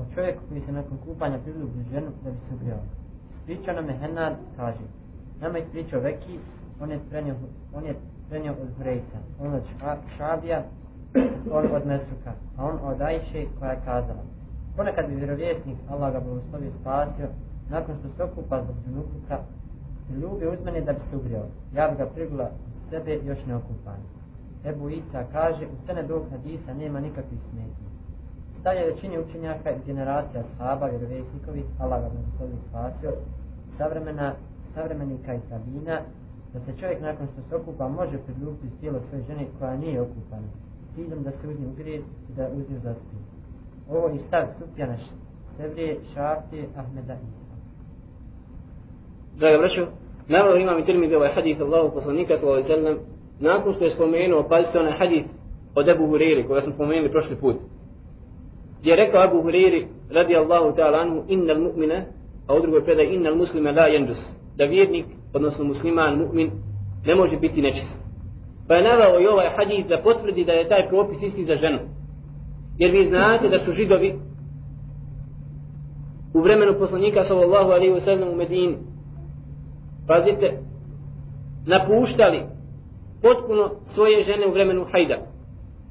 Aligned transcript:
o 0.00 0.14
čovjeku 0.14 0.40
koji 0.48 0.60
se 0.60 0.72
nakon 0.72 0.98
kupanja 1.04 1.38
priljubi 1.38 1.90
ženu 1.92 2.10
da 2.24 2.30
bi 2.30 2.36
se 2.48 2.54
ugrijao. 2.54 2.80
Ispričao 3.30 3.74
nam 3.74 3.88
je 3.88 3.98
Henad, 3.98 4.34
kaže, 4.56 4.84
nama 5.40 5.58
je 5.58 5.64
ispričao 5.64 6.00
Veki, 6.00 6.38
on 6.80 6.90
je 6.90 7.00
prenio, 7.10 7.34
on 7.74 7.84
je 7.84 7.94
prenio 8.28 8.52
od 8.52 8.68
Hureysa, 8.78 9.18
on 9.40 9.54
od 9.54 9.62
Šabija, 10.16 10.62
on 11.50 11.66
od 11.76 11.86
Mesruka, 11.86 12.32
a 12.56 12.64
on 12.64 12.78
od 12.82 13.00
Ajše 13.00 13.46
koja 13.58 13.70
je 13.70 13.80
kazala. 13.84 14.22
Ponekad 14.76 15.08
bi 15.08 15.14
vjerovjesnik, 15.14 15.78
Allah 15.90 16.12
ga 16.12 16.20
blagoslovio 16.20 16.70
spasio, 16.80 17.28
nakon 17.70 17.94
što 17.98 18.08
se 18.16 18.22
okupa 18.22 18.62
zbog 18.62 18.76
džunukuka, 18.84 19.38
ljubi 20.20 20.46
uz 20.46 20.64
mene 20.64 20.80
da 20.80 20.92
bi 20.92 21.00
se 21.10 21.16
ugrijao. 21.16 21.46
Ja 21.74 21.88
bi 21.88 21.96
ga 21.96 22.06
prigula 22.06 22.44
u 22.44 22.90
sebe 22.90 23.18
još 23.24 23.38
neokupan. 23.46 24.00
Ebu 24.64 24.88
Isa 24.88 25.24
kaže, 25.32 25.66
u 25.66 25.86
sene 25.86 26.02
dok 26.02 26.22
hadisa 26.30 26.74
nema 26.74 27.00
nikakvih 27.00 27.40
smetnji. 27.50 27.86
Stavlja 28.60 28.84
većini 28.84 29.18
učenjaka 29.18 29.70
iz 29.70 29.86
generacija 29.86 30.42
sahaba, 30.58 30.86
vjerovjesnikovi, 30.86 31.62
Allah 31.80 32.02
ga 32.02 32.08
blagoslovi 32.08 32.56
spasio, 32.68 33.12
savremena, 33.76 34.34
savremenika 34.74 35.34
i 35.34 35.40
tabina, 35.50 36.00
da 36.52 36.60
se 36.60 36.80
čovjek 36.80 37.00
nakon 37.00 37.26
što 37.32 37.40
se 37.48 37.56
okupa 37.56 37.88
može 37.88 38.18
priljubiti 38.18 38.78
tijelo 38.80 39.00
svoje 39.00 39.24
žene 39.28 39.46
koja 39.58 39.76
nije 39.76 40.00
okupana, 40.00 40.48
s 40.84 40.94
ciljem 40.94 41.22
da 41.22 41.30
se 41.30 41.48
uz 41.48 41.60
nju 41.60 41.68
ugrije 41.68 41.98
i 41.98 42.32
da 42.36 42.48
uz 42.48 42.70
nju 42.70 42.78
zaspije. 42.82 43.20
Ovo 43.90 44.08
je 44.08 44.18
stav 44.18 44.46
Sufjana 44.58 44.96
Sevrije, 45.56 45.96
Šafije, 46.14 46.64
Ahmeda 46.76 47.14
Isa. 47.14 47.54
Draga 49.38 49.58
braćo, 49.58 49.86
naravno 50.28 50.56
imam 50.56 50.78
i 50.78 50.84
termin 50.84 51.14
ovaj 51.14 51.34
hadith 51.34 51.60
Allahu 51.60 51.94
poslanika 51.94 52.36
sallallahu 52.36 52.72
alejhi 52.72 52.84
ve 52.84 52.96
nakon 53.40 53.74
što 53.74 53.84
je 53.84 53.90
spomenuo 53.90 54.48
pazite 54.48 54.78
onaj 54.78 54.98
hadith 54.98 55.28
od 55.74 55.88
Abu 55.88 56.06
Hurajre 56.06 56.46
koga 56.46 56.62
smo 56.62 56.72
spomenuli 56.72 57.10
prošli 57.10 57.36
put. 57.36 57.56
Gdje 58.80 58.90
je 58.90 58.96
rekao 58.96 59.22
Abu 59.22 59.42
Huriri 59.42 59.86
radi 60.10 60.36
Allahu 60.36 60.76
ta'ala 60.76 60.98
anhu 60.98 61.24
innal 61.28 61.60
mu'mina 61.60 62.02
a 62.48 62.54
u 62.54 62.60
drugoj 62.60 62.84
predaj 62.84 63.14
innal 63.14 63.36
muslima 63.36 63.70
la 63.70 63.88
yanjus 63.88 64.20
da 64.56 64.64
vjernik 64.64 65.06
odnosno 65.34 65.64
musliman 65.64 66.18
mu'min 66.18 66.50
ne 67.06 67.14
može 67.14 67.36
biti 67.36 67.62
nečist. 67.62 67.94
Pa 68.68 68.74
je 68.74 68.82
navao 68.82 69.20
i 69.20 69.26
ovaj 69.26 69.48
hadis 69.56 69.86
da 69.86 70.02
potvrdi 70.02 70.44
da 70.44 70.52
je 70.52 70.68
taj 70.68 70.88
propis 70.88 71.22
isti 71.22 71.44
za 71.44 71.56
ženu. 71.56 71.78
Jer 72.78 72.90
vi 72.90 73.04
znate 73.04 73.48
da 73.48 73.58
su 73.58 73.72
židovi 73.72 74.14
u 76.34 76.40
vremenu 76.40 76.78
poslanika 76.78 77.24
sallallahu 77.24 77.70
alaihi 77.70 77.92
wa 77.92 78.00
sallam 78.00 78.28
u 78.28 78.34
Medini 78.34 78.76
pazite 80.08 80.58
napuštali 81.66 82.42
potpuno 83.22 83.70
svoje 83.84 84.22
žene 84.22 84.46
u 84.46 84.52
vremenu 84.52 84.86
hajda 84.92 85.18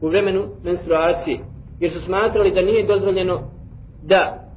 u 0.01 0.07
vremenu 0.07 0.43
menstruacije 0.63 1.39
jer 1.79 1.93
su 1.93 2.01
smatrali 2.01 2.51
da 2.51 2.61
nije 2.61 2.85
dozvoljeno 2.85 3.41
da 4.03 4.47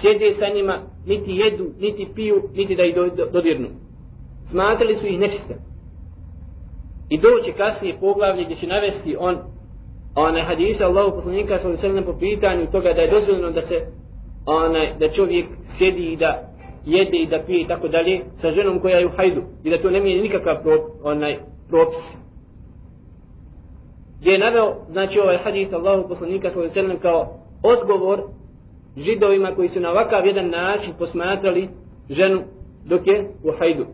sjede 0.00 0.34
sa 0.34 0.46
njima 0.54 0.78
niti 1.06 1.36
jedu, 1.36 1.66
niti 1.80 2.08
piju, 2.14 2.42
niti 2.54 2.76
da 2.76 2.84
ih 2.84 2.94
dodirnu. 3.32 3.68
Smatrali 4.50 4.94
su 4.94 5.06
ih 5.06 5.18
nečiste. 5.18 5.54
I 7.08 7.20
doće 7.20 7.52
kasnije 7.52 7.96
poglavlje 8.00 8.44
gdje 8.44 8.56
će 8.56 8.66
navesti 8.66 9.16
on 9.18 9.38
onaj 10.14 10.42
hadisa 10.42 10.86
Allahu 10.86 11.16
poslanika 11.16 11.58
sallallahu 11.58 11.86
alejhi 11.86 12.06
po 12.06 12.18
pitanju 12.18 12.70
toga 12.72 12.92
da 12.92 13.00
je 13.00 13.10
dozvoljeno 13.10 13.50
da 13.50 13.62
se 13.62 13.86
onaj 14.46 14.94
da 14.98 15.10
čovjek 15.10 15.46
sjedi 15.78 16.12
i 16.12 16.16
da 16.16 16.48
jede 16.86 17.18
i 17.18 17.26
da 17.26 17.42
pije 17.46 17.60
i 17.60 17.66
tako 17.66 17.88
dalje 17.88 18.20
sa 18.34 18.50
ženom 18.50 18.80
koja 18.80 18.98
je 18.98 19.06
u 19.06 19.10
hajdu 19.16 19.42
i 19.64 19.70
da 19.70 19.82
to 19.82 19.90
ne 19.90 20.00
mijenja 20.00 20.22
nikakav 20.22 20.62
prop, 20.62 20.80
onaj 21.02 21.38
propis 21.68 22.27
gdje 24.20 24.30
je 24.30 24.38
naveo 24.38 24.74
znači 24.90 25.20
ovaj 25.20 25.36
hadis 25.36 25.72
Allahu 25.72 26.08
poslanika 26.08 26.50
sallallahu 26.50 26.78
alejhi 26.78 26.94
ve 26.94 27.00
kao 27.00 27.38
odgovor 27.62 28.22
židovima 28.96 29.54
koji 29.54 29.68
su 29.68 29.80
na 29.80 29.90
ovakav 29.90 30.26
jedan 30.26 30.50
način 30.50 30.92
posmatrali 30.98 31.68
ženu 32.10 32.42
dok 32.84 33.06
je 33.06 33.30
u 33.44 33.50
hajdu. 33.58 33.86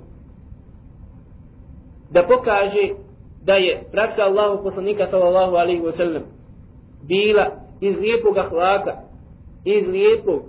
Da 2.11 2.23
pokaže 2.23 2.89
da 3.45 3.53
je 3.53 3.83
praksa 3.93 4.23
Allahu 4.23 4.63
poslanika 4.63 5.07
sallallahu 5.07 5.55
alaihi 5.55 5.83
wa 5.83 5.97
sallam 5.97 6.23
bila 7.09 7.51
iz 7.81 7.97
lijepog 7.97 8.39
ahlaka, 8.39 8.93
iz 9.65 9.89
lijepog 9.89 10.43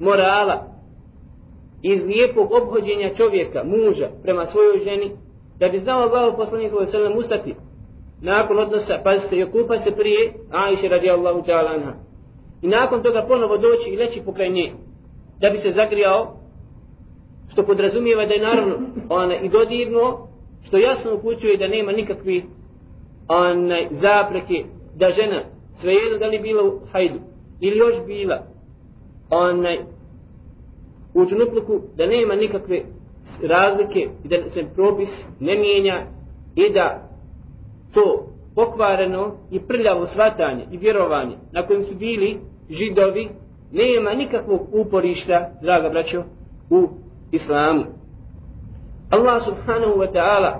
morala, 0.00 0.66
iz 1.82 2.02
lijepog 2.04 2.52
obhođenja 2.52 3.14
čovjeka, 3.14 3.64
muža, 3.64 4.08
prema 4.22 4.46
svojoj 4.46 4.84
ženi, 4.84 5.10
da 5.58 5.68
bi 5.68 5.78
znao 5.78 6.00
Allahu 6.00 6.36
poslanika 6.36 6.70
sallallahu 6.70 6.96
alaihi 6.96 7.06
wa 7.06 7.12
sallam 7.12 7.18
ustati 7.18 7.71
nakon 8.22 8.58
odnosa, 8.58 9.00
pazite, 9.04 9.36
je 9.36 9.50
kupa 9.50 9.78
se 9.78 9.90
prije 9.90 10.32
Aisha 10.50 10.88
radijallahu 10.88 11.42
ta'ala 11.42 11.74
anha. 11.74 11.92
I 12.62 12.68
nakon 12.68 13.02
toga 13.02 13.24
ponovo 13.28 13.56
doći 13.56 13.90
i 13.90 13.96
leći 13.96 14.22
pokraj 14.24 14.50
nje, 14.50 14.72
da 15.40 15.50
bi 15.50 15.58
se 15.58 15.70
zagrijao, 15.70 16.36
što 17.52 17.62
podrazumijeva 17.62 18.26
da 18.26 18.34
je 18.34 18.42
naravno 18.42 18.76
ona 19.08 19.36
i 19.36 19.48
dodirno, 19.48 20.28
što 20.62 20.76
jasno 20.76 21.14
upućuje 21.14 21.56
da 21.56 21.68
nema 21.68 21.92
nikakvi 21.92 22.44
onaj, 23.28 23.88
zapreke 23.90 24.64
da 24.96 25.10
žena 25.10 25.42
svejedno 25.80 26.18
da 26.18 26.26
li 26.26 26.38
bila 26.38 26.62
u 26.64 26.80
hajdu 26.92 27.18
ili 27.60 27.78
još 27.78 27.94
bila 28.06 28.46
onaj, 29.30 29.78
u 31.14 31.26
džunupluku 31.26 31.80
da 31.96 32.06
nema 32.06 32.34
nikakve 32.34 32.82
razlike 33.42 34.08
i 34.24 34.28
da 34.28 34.50
se 34.50 34.64
propis 34.74 35.08
ne 35.40 35.54
mijenja 35.58 36.06
i 36.54 36.72
da 36.72 37.11
to 37.93 38.25
pokvareno 38.55 39.35
i 39.51 39.59
prljavo 39.59 40.05
svatanje 40.07 40.65
i 40.71 40.77
vjerovanje 40.77 41.35
na 41.51 41.67
kojem 41.67 41.83
su 41.83 41.95
bili 41.95 42.39
židovi 42.69 43.29
nema 43.71 44.13
nikakvog 44.13 44.61
uporišta, 44.73 45.49
draga 45.61 45.89
braćo, 45.89 46.23
u 46.69 46.87
islamu. 47.31 47.83
Allah 49.09 49.43
subhanahu 49.45 49.93
wa 49.99 50.13
ta'ala 50.13 50.53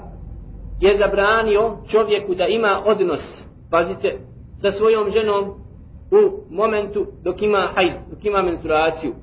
je 0.81 0.97
zabranio 0.97 1.77
čovjeku 1.91 2.35
da 2.35 2.45
ima 2.45 2.83
odnos, 2.85 3.43
pazite, 3.71 4.17
sa 4.61 4.71
svojom 4.71 5.11
ženom 5.11 5.43
u 6.11 6.53
momentu 6.55 7.05
dok 7.23 7.41
ima 7.41 7.67
hajd, 7.75 7.93
dok 8.09 8.25
ima 8.25 8.41
menstruaciju. 8.41 9.13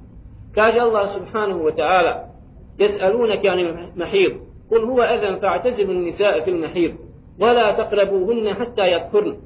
Kaže 0.54 0.78
Allah 0.78 1.08
subhanahu 1.14 1.60
wa 1.60 1.76
ta'ala, 1.76 2.34
يسألونك 2.78 3.46
عن 3.46 3.58
المحيض 3.58 4.32
قل 4.70 4.84
هو 4.84 5.02
أذن 5.02 5.40
فاعتزلوا 5.40 5.92
النساء 5.92 6.44
في 6.44 6.50
المحيض 6.50 6.94
ولا 7.40 7.72
تقربوهن 7.72 8.54
حتى 8.54 8.92
يطهرن 8.92 9.36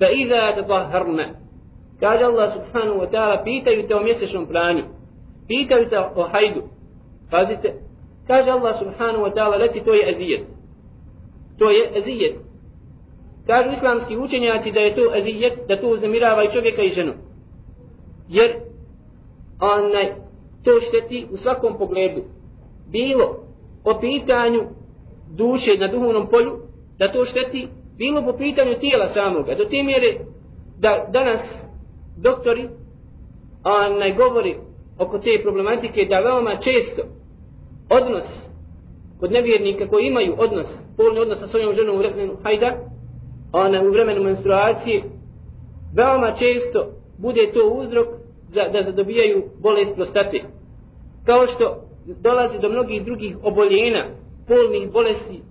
فإذا 0.00 0.50
تطهرن 0.50 1.20
kaže 2.00 2.24
Allah 2.24 2.52
subhanahu 2.52 3.00
wa 3.00 3.08
ta'ala 3.08 3.44
pitaju 3.44 3.88
te 3.88 3.94
o 3.94 4.02
mjesečnom 4.02 4.46
pranju 4.46 4.84
pitaju 5.48 5.88
te 5.88 5.98
o 5.98 6.22
hajdu 6.28 6.62
pazite 7.30 7.84
Kaže 8.24 8.48
Allah 8.50 8.72
subhanahu 8.80 9.28
wa 9.28 9.32
ta'ala, 9.32 9.60
reci 9.60 9.84
to 9.84 9.92
je 9.92 10.10
ezijet. 10.10 10.48
To 11.58 11.70
je 11.70 11.98
ezijet. 11.98 12.36
Kažu 13.46 13.70
islamski 13.76 14.16
učenjaci 14.16 14.72
da 14.72 14.80
je 14.80 14.94
to 14.94 15.16
ezijet, 15.16 15.52
da 15.68 15.80
to 15.80 15.88
uznemirava 15.88 16.44
i 16.44 16.52
čovjeka 16.52 16.82
i 16.82 16.90
ženu. 16.90 17.12
Jer 18.28 18.56
onaj, 19.60 20.14
to 20.64 20.70
šteti 20.80 21.26
u 21.30 21.36
svakom 21.36 21.78
pogledu. 21.78 22.22
Bilo 22.90 23.44
po 23.84 24.00
pitanju 24.00 24.62
duše 25.36 25.78
na 25.78 25.88
duhovnom 25.88 26.26
polju, 26.30 26.60
da 26.99 27.11
to 27.11 27.25
šteti, 27.25 27.67
bilo 27.97 28.21
po 28.21 28.37
pitanju 28.37 28.79
tijela 28.79 29.09
samoga. 29.09 29.55
Do 29.55 29.65
te 29.65 29.83
mjere 29.83 30.17
da 30.79 31.05
danas 31.13 31.39
doktori 32.17 32.69
onaj, 33.63 34.13
govori 34.13 34.55
oko 34.97 35.19
te 35.19 35.39
problematike 35.41 36.05
da 36.05 36.19
veoma 36.19 36.57
često 36.61 37.01
odnos 37.89 38.49
kod 39.19 39.31
nevjernika 39.31 39.87
koji 39.87 40.05
imaju 40.05 40.35
odnos, 40.37 40.67
polni 40.97 41.19
odnos 41.19 41.39
sa 41.39 41.47
svojom 41.47 41.75
ženom 41.75 41.95
u 41.95 41.97
vremenu 41.97 42.33
hajda, 42.43 42.77
ona 43.51 43.81
u 43.81 43.91
vremenu 43.91 44.23
menstruacije, 44.23 45.03
veoma 45.95 46.31
često 46.31 46.87
bude 47.17 47.51
to 47.53 47.69
uzrok 47.69 48.07
za, 48.53 48.63
da 48.73 48.83
zadobijaju 48.83 49.43
bolest 49.59 49.95
prostate. 49.95 50.41
Kao 51.25 51.47
što 51.47 51.81
dolazi 52.21 52.59
do 52.59 52.69
mnogih 52.69 53.05
drugih 53.05 53.37
oboljena, 53.43 54.05
polnih 54.47 54.91
bolesti, 54.91 55.41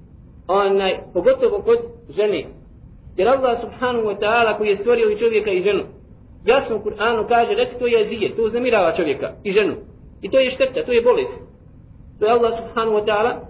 onaj, 0.48 0.98
pogotovo 1.14 1.62
kod 1.62 1.78
žene. 2.08 2.44
Jer 3.16 3.28
Allah 3.28 3.60
subhanahu 3.60 4.06
wa 4.08 4.18
ta'ala 4.20 4.56
koji 4.58 4.68
je 4.68 4.76
stvorio 4.76 5.10
i 5.10 5.18
čovjeka 5.18 5.50
i 5.50 5.62
ženu, 5.62 5.84
jasno 6.44 6.76
u 6.76 6.80
Kur'anu 6.80 7.28
kaže, 7.28 7.54
reći 7.54 7.78
to 7.78 7.86
je 7.86 8.04
zije, 8.04 8.36
to 8.36 8.42
uznemirava 8.42 8.92
čovjeka 8.92 9.32
i 9.44 9.52
ženu. 9.52 9.74
I 10.22 10.30
to 10.30 10.38
je 10.38 10.50
šteta, 10.50 10.84
to 10.86 10.92
je 10.92 11.02
bolest. 11.02 11.40
To 12.18 12.26
je 12.26 12.32
Allah 12.32 12.52
subhanahu 12.58 12.96
wa 12.96 13.04
ta'ala 13.06 13.40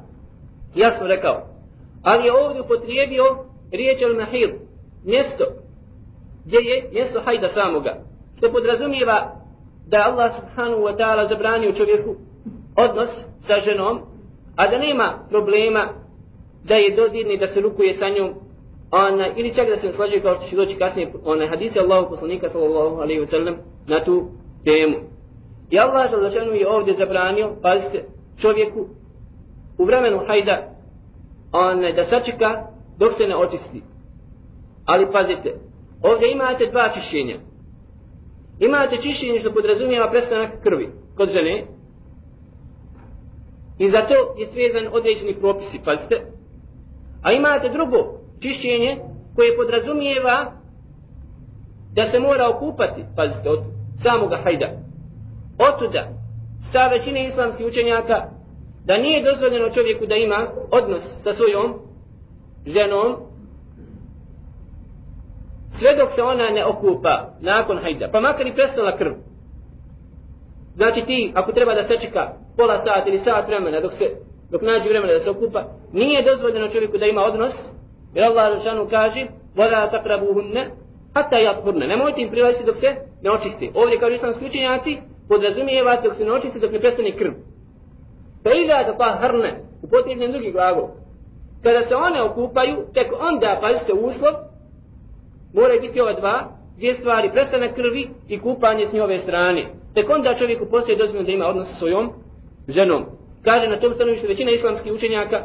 jasno 0.75 1.07
rekao. 1.07 1.47
Ali 2.03 2.27
je 2.27 2.33
ovdje 2.33 2.63
upotrijebio 2.63 3.25
riječ 3.73 4.03
al-mahir, 4.03 4.55
mjesto 5.05 5.45
gdje 6.45 6.59
je 6.59 6.91
mjesto 6.93 7.21
hajda 7.25 7.49
samoga. 7.49 7.97
Što 8.37 8.53
podrazumijeva 8.53 9.33
da 9.87 10.05
Allah 10.07 10.33
subhanahu 10.37 10.83
wa 10.83 10.97
ta'ala 10.97 11.29
zabranio 11.29 11.73
čovjeku 11.73 12.17
odnos 12.77 13.11
sa 13.41 13.55
ženom, 13.65 14.01
a 14.57 14.71
da 14.71 14.79
nema 14.79 15.27
problema 15.29 15.89
da 16.65 16.75
je 16.75 16.97
dodirni 16.97 17.39
da 17.39 17.49
se 17.49 17.61
rukuje 17.61 17.95
sa 17.95 18.09
njom 18.09 18.35
ona, 18.91 19.27
ili 19.37 19.55
čak 19.55 19.69
da 19.69 19.77
se 19.77 19.93
slađuje 19.93 20.21
kao 20.21 20.35
što 20.35 20.49
će 20.49 20.57
doći 20.57 20.79
kasnije 20.79 21.13
onaj 21.25 21.49
hadise 21.49 21.81
Allahu 21.81 22.11
poslanika 22.11 22.49
sallallahu 22.49 22.97
alaihi 22.97 23.21
wa 23.21 23.27
sallam 23.27 23.57
na 23.87 24.05
tu 24.05 24.29
temu. 24.65 24.97
I 25.71 25.79
Allah 25.79 26.11
žalzašanu 26.11 26.53
je 26.53 26.69
ovdje 26.69 26.95
zabranio, 26.95 27.57
pazite, 27.63 28.05
čovjeku 28.41 28.87
u 29.79 29.85
vremenu 29.85 30.19
hajda 30.27 30.69
onaj, 31.53 31.93
da 31.93 32.05
sačeka 32.05 32.67
dok 32.99 33.13
se 33.13 33.25
ne 33.25 33.37
očisti. 33.37 33.83
Ali 34.85 35.13
pazite, 35.13 35.55
ovdje 36.03 36.33
imate 36.33 36.67
dva 36.67 36.89
čišćenja. 36.95 37.39
Imate 38.61 38.97
čišćenje 38.97 39.41
što 39.41 39.53
podrazumijeva 39.53 40.11
prestanak 40.11 40.63
krvi 40.63 40.89
kod 41.17 41.29
žene. 41.29 41.67
I 43.79 43.91
zato 43.91 44.15
je 44.39 44.47
svezan 44.47 44.89
određeni 44.93 45.35
propisi, 45.41 45.81
pazite. 45.85 46.38
A 47.23 47.33
imate 47.33 47.69
drugo 47.69 47.99
čišćenje 48.43 48.97
koje 49.37 49.57
podrazumijeva 49.57 50.53
da 51.95 52.07
se 52.07 52.19
mora 52.19 52.49
okupati, 52.49 53.05
pazite, 53.17 53.51
od 53.51 53.61
samoga 54.03 54.37
hajda. 54.45 54.71
Otuda, 55.59 56.09
stav 56.69 56.91
većine 56.91 57.27
islamskih 57.27 57.67
učenjaka 57.67 58.25
da 58.85 58.97
nije 58.97 59.25
dozvoljeno 59.25 59.71
čovjeku 59.71 60.07
da 60.07 60.15
ima 60.15 60.49
odnos 60.71 61.03
sa 61.23 61.33
svojom 61.33 61.75
ženom 62.67 63.17
sve 65.79 65.97
dok 65.97 66.11
se 66.15 66.23
ona 66.23 66.51
ne 66.51 66.65
okupa 66.67 67.29
nakon 67.41 67.79
hajda, 67.83 68.09
pa 68.13 68.21
makar 68.21 68.47
i 68.47 68.55
prestala 68.55 68.97
krv. 68.97 69.13
Znači 70.75 71.03
ti, 71.07 71.33
ako 71.35 71.53
treba 71.53 71.75
da 71.75 71.85
se 71.85 71.99
čeka 72.01 72.33
pola 72.57 72.79
sata 72.79 73.05
ili 73.07 73.19
sat 73.19 73.47
vremena 73.47 73.81
dok 73.81 73.93
se 73.93 74.28
dok 74.51 74.63
nađe 74.63 74.89
vremena 74.89 75.13
da 75.13 75.21
se 75.21 75.31
okupa, 75.31 75.65
nije 75.93 76.23
dozvoljeno 76.23 76.69
čovjeku 76.69 76.99
da 76.99 77.07
ima 77.07 77.23
odnos, 77.23 77.53
jer 78.15 78.25
Allah 78.25 78.59
Žešanu 78.59 78.89
kaže, 78.91 79.27
voda 79.57 79.91
takrabuhunne, 79.91 80.71
hatta 81.15 81.37
yathurne. 81.37 81.87
Nemojte 81.87 82.23
im 82.23 82.31
prilaziti 82.31 82.65
dok 82.65 82.77
se 82.77 82.91
ne 83.23 83.31
očisti. 83.31 83.71
Ovdje 83.75 83.99
kao 83.99 84.09
islamski 84.09 84.47
učenjaci, 84.47 84.99
podrazumijeva 85.29 86.01
dok 86.05 86.15
se 86.15 86.25
ne 86.25 86.33
očisti 86.33 86.61
dok 86.61 86.73
ne 86.73 86.81
prestane 86.81 87.17
krv. 87.17 87.33
Pa 88.45 88.51
ila 88.51 88.83
da 88.83 88.95
pa 88.99 89.19
hrne, 89.21 89.61
upotrebljen 89.83 90.33
drugi 90.33 90.53
glagol. 90.53 90.89
Kada 91.63 91.83
se 91.83 91.95
one 91.95 92.23
okupaju, 92.23 92.77
tek 92.95 93.09
onda, 93.21 93.59
pazite, 93.61 93.93
uslov, 93.93 94.35
moraju 95.55 95.81
biti 95.81 96.01
ova 96.01 96.13
dva, 96.13 96.49
dvije 96.77 96.95
stvari, 96.95 97.31
prestanak 97.33 97.75
krvi 97.75 98.09
i 98.29 98.41
kupanje 98.41 98.87
s 98.87 98.93
njove 98.93 99.19
strane. 99.19 99.67
Tek 99.95 100.11
onda 100.11 100.35
čovjeku 100.35 100.67
postoje 100.71 100.99
dozvoljeno 100.99 101.27
da 101.27 101.33
ima 101.33 101.47
odnos 101.47 101.69
sa 101.69 101.75
svojom 101.75 102.13
ženom. 102.69 103.05
Kaže 103.49 103.69
na 103.69 103.81
tom 103.81 103.95
stanovištu 103.95 104.27
većina 104.27 104.51
islamskih 104.51 104.93
učenjaka, 104.93 105.39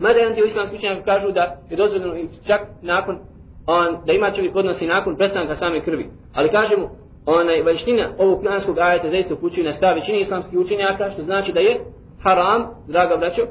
mada 0.00 0.18
jedan 0.18 0.34
dio 0.34 0.44
islamskih 0.44 0.78
učenjaka 0.78 1.04
kažu 1.04 1.32
da 1.32 1.56
je 1.70 1.76
dozvoljeno 1.76 2.14
čak 2.46 2.60
nakon, 2.82 3.18
on, 3.66 3.88
da 4.06 4.12
ima 4.12 4.30
čovjek 4.30 4.56
odnosi 4.56 4.84
i 4.84 4.88
nakon 4.88 5.16
prestanka 5.16 5.54
same 5.54 5.84
krvi. 5.84 6.06
Ali 6.34 6.50
kažemo, 6.50 6.90
onaj 7.26 7.62
vanština 7.62 8.12
ovog 8.18 8.38
kuranskog 8.38 8.78
ajeta 8.78 9.10
zaista 9.10 9.34
upućuje 9.34 9.66
na 9.66 9.72
stav 9.72 9.94
većine 9.94 10.20
islamskih 10.20 10.58
učenjaka, 10.58 11.10
što 11.10 11.22
znači 11.22 11.52
da 11.52 11.60
je 11.60 11.80
haram, 12.22 12.62
draga 12.88 13.16
braćo, 13.16 13.42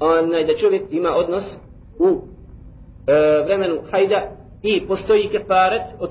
onaj, 0.00 0.44
da 0.44 0.56
čovjek 0.56 0.82
ima 0.90 1.10
odnos 1.16 1.44
u 1.98 2.08
e, 2.08 2.22
vremenu 3.44 3.76
hajda 3.90 4.20
i 4.62 4.86
postoji 4.86 5.28
kefaret 5.28 5.82
od 6.00 6.10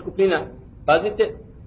pazite, 0.86 1.24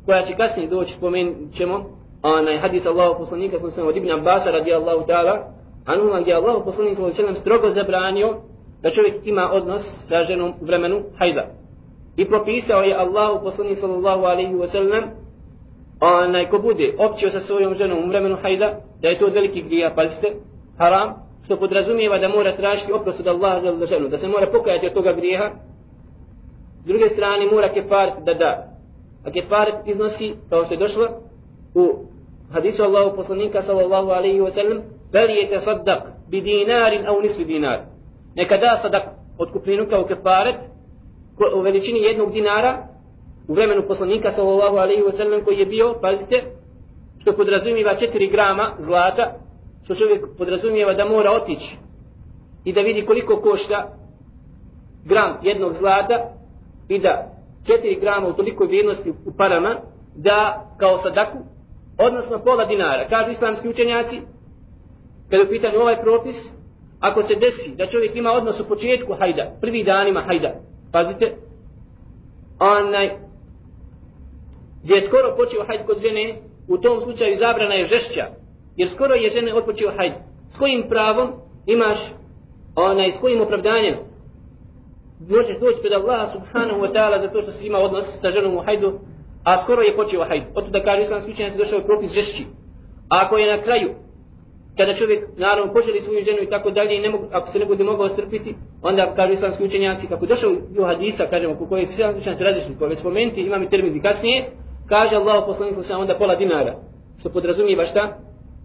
koja 0.06 0.26
će 0.26 0.37
kasnije 0.37 0.69
doći, 0.69 0.94
spomenut 0.94 1.55
ćemo, 1.56 2.01
onaj 2.23 2.59
hadis 2.59 2.87
Allahu 2.87 3.19
poslanika, 3.19 3.59
koji 3.59 3.73
sam 3.73 3.87
od 3.87 3.97
Ibn 3.97 4.11
Abbas 4.11 4.47
radijallahu 4.47 5.07
ta'ala, 5.07 5.39
anuma 5.87 6.21
gdje 6.21 6.35
Allahu 6.35 6.65
poslanik 6.65 6.95
sallallahu 6.95 7.23
alejhi 7.23 7.41
strogo 7.41 7.71
zabranio 7.71 8.37
da 8.83 8.91
čovjek 8.91 9.15
ima 9.25 9.51
odnos 9.53 9.83
sa 10.09 10.25
ženom 10.25 10.53
u 10.61 10.65
vremenu 10.65 11.03
hajda. 11.19 11.47
I 12.17 12.29
propisao 12.29 12.83
je 12.83 12.97
Allahu 12.97 13.45
poslanik 13.45 13.79
sallallahu 13.79 14.25
alejhi 14.25 14.55
ve 14.55 14.69
sellem 14.69 15.05
onaj 16.01 16.51
ko 16.51 16.59
bude 16.59 16.95
općio 16.99 17.31
sa 17.31 17.41
svojom 17.41 17.75
ženom 17.75 17.99
u 18.05 18.09
vremenu 18.09 18.37
hajda, 18.43 18.79
da 19.03 19.09
je 19.09 19.19
to 19.19 19.27
od 19.27 19.33
velikih 19.33 19.67
grija, 19.67 19.95
pazite, 19.95 20.33
haram, 20.79 21.15
što 21.45 21.57
podrazumijeva 21.57 22.19
da 22.19 22.29
mora 22.29 22.57
tražiti 22.57 22.93
oprost 22.93 23.21
od 23.21 23.27
Allaha 23.27 23.61
za 23.79 23.87
ženu, 23.87 24.09
da 24.09 24.19
se 24.19 24.29
mora 24.29 24.51
pokajati 24.53 24.87
od 24.87 24.95
toga 24.95 25.13
grijeha, 25.13 25.51
s 26.83 26.87
druge 26.87 27.09
strane 27.09 27.47
mora 27.53 27.73
kefaret 27.73 28.15
da 28.25 28.35
da. 28.35 28.69
A 29.27 29.31
kefaret 29.31 29.75
iznosi, 29.87 30.35
kao 30.51 30.65
što 30.65 30.75
je 30.75 30.79
došlo, 30.79 31.09
u 31.75 32.12
hadisu 32.52 32.84
Allahu 32.84 33.16
poslanika 33.16 33.62
sallallahu 33.62 34.10
alaihi 34.10 34.40
wa 34.40 34.50
sallam, 34.50 34.82
bel 35.12 35.31
je 35.31 35.58
sadak 35.58 36.02
bi 36.31 36.40
dinarin 36.40 37.06
au 37.06 37.20
nisli 37.20 37.44
dinar. 37.44 37.81
Neka 38.37 38.56
da 38.56 38.78
sadak 38.82 39.04
od 39.38 39.52
kupninu 39.52 39.87
kao 39.90 40.04
kefaret, 40.04 40.56
u 41.56 41.60
veličini 41.60 42.02
jednog 42.02 42.32
dinara, 42.32 42.87
u 43.49 43.54
vremenu 43.54 43.82
poslanika 43.88 44.31
sallallahu 44.31 44.76
alaihi 44.76 45.02
wa 45.02 45.16
sallam 45.16 45.44
koji 45.44 45.58
je 45.58 45.66
bio, 45.66 45.94
pazite, 46.02 46.43
što 47.20 47.32
podrazumijeva 47.32 47.94
4 47.94 48.31
grama 48.31 48.70
zlata, 48.78 49.32
što 49.84 49.94
čovjek 49.94 50.25
podrazumijeva 50.38 50.94
da 50.94 51.04
mora 51.04 51.31
otići 51.31 51.76
i 52.64 52.72
da 52.72 52.81
vidi 52.81 53.06
koliko 53.06 53.40
košta 53.40 53.88
gram 55.04 55.37
jednog 55.43 55.72
zlata 55.72 56.31
i 56.88 56.99
da 56.99 57.32
4 57.66 58.00
grama 58.00 58.28
u 58.28 58.32
tolikoj 58.32 58.66
vrijednosti 58.66 59.10
u 59.10 59.32
parama 59.37 59.76
da 60.16 60.66
kao 60.78 60.99
sadaku, 60.99 61.38
odnosno 62.06 62.38
pola 62.44 62.64
dinara. 62.64 63.08
Kažu 63.08 63.31
islamski 63.31 63.69
učenjaci, 63.69 64.20
kada 65.31 65.43
je 65.43 65.46
u 65.46 65.50
pitanju 65.50 65.78
ovaj 65.78 66.00
propis, 66.02 66.37
ako 67.00 67.22
se 67.22 67.34
desi 67.34 67.76
da 67.76 67.87
čovjek 67.87 68.16
ima 68.16 68.32
odnos 68.32 68.60
u 68.60 68.69
početku 68.69 69.14
hajda, 69.19 69.52
prvi 69.60 69.84
danima 69.84 70.20
hajda, 70.20 70.52
pazite, 70.93 71.34
onaj, 72.58 73.10
gdje 74.82 74.94
je 74.94 75.08
skoro 75.08 75.37
počeo 75.37 75.66
hajd 75.66 75.87
kod 75.87 75.99
žene, 76.02 76.37
u 76.69 76.78
tom 76.78 77.00
slučaju 77.00 77.37
zabrana 77.38 77.75
je 77.75 77.87
žešća, 77.87 78.26
jer 78.76 78.88
skoro 78.88 79.14
je 79.14 79.31
žene 79.31 79.54
odpočeo 79.54 79.93
hajd. 79.96 80.12
S 80.54 80.58
kojim 80.58 80.88
pravom 80.88 81.32
imaš, 81.66 81.99
onaj, 82.76 83.10
s 83.12 83.20
kojim 83.20 83.40
opravdanjem, 83.40 83.96
možeš 85.28 85.58
doći 85.58 85.81
pred 85.81 85.93
Allaha 85.93 86.32
subhanahu 86.32 86.81
wa 86.81 86.93
ta'ala 86.94 87.26
zato 87.26 87.43
što 87.43 87.52
si 87.52 87.66
ima 87.66 87.78
odnos 87.78 88.04
sa 88.20 88.31
ženom 88.31 88.56
u 88.56 88.60
hajdu, 88.60 88.99
a 89.44 89.62
skoro 89.62 89.83
je 89.83 89.97
počeo 89.97 90.25
hajd. 90.25 90.43
Oto 90.55 90.71
da 90.71 90.85
kaže 90.85 91.03
islamski 91.03 91.31
učenjaci 91.31 91.59
došao 91.59 91.79
je 91.79 91.85
propis 91.85 92.12
žešći. 92.12 92.44
A 93.11 93.23
ako 93.25 93.39
je 93.39 93.56
na 93.56 93.62
kraju, 93.62 93.91
kada 94.77 94.94
čovjek 94.94 95.25
naravno 95.37 95.73
poželi 95.73 96.00
svoju 96.00 96.25
ženu 96.25 96.39
i 96.43 96.50
tako 96.50 96.71
dalje, 96.71 96.97
i 96.97 97.00
ne 97.00 97.11
mogu, 97.11 97.25
ako 97.33 97.50
se 97.50 97.59
ne 97.59 97.67
bude 97.67 97.85
mogao 97.85 98.09
strpiti, 98.09 98.55
onda 98.83 99.12
kaže 99.17 99.33
islamski 99.33 99.65
učenjaci, 99.65 100.06
kako 100.06 100.27
došao 100.27 100.50
u 100.79 100.85
hadisa, 100.85 101.27
kažemo, 101.27 101.56
ko 101.69 101.77
je 101.77 101.87
su 101.87 101.93
islamski 101.93 102.21
učenjaci 102.21 102.44
različni, 102.44 102.79
koje 102.79 102.97
spomenuti, 102.97 103.41
imam 103.41 103.62
i 103.62 103.71
termin 103.71 104.03
kasnije, 104.03 104.50
kaže 104.89 105.17
Allah 105.17 105.45
poslanik 105.47 105.75
sam 105.83 106.00
onda 106.00 106.15
pola 106.15 106.35
dinara, 106.35 106.75
što 107.21 107.31
podrazumijeva 107.31 107.87
šta? 107.87 108.16